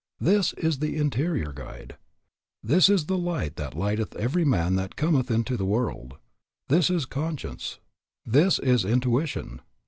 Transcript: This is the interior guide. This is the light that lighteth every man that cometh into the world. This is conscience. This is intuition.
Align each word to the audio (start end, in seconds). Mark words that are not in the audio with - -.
This 0.19 0.53
is 0.53 0.79
the 0.79 0.95
interior 0.97 1.53
guide. 1.53 1.95
This 2.63 2.89
is 2.89 3.05
the 3.05 3.19
light 3.19 3.55
that 3.57 3.75
lighteth 3.77 4.15
every 4.15 4.43
man 4.43 4.73
that 4.75 4.95
cometh 4.95 5.29
into 5.29 5.55
the 5.57 5.63
world. 5.67 6.15
This 6.69 6.89
is 6.89 7.05
conscience. 7.05 7.77
This 8.25 8.57
is 8.57 8.83
intuition. 8.83 9.61